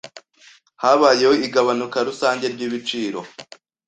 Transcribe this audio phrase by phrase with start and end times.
[0.81, 3.19] Habayeho igabanuka rusange ryibiciro.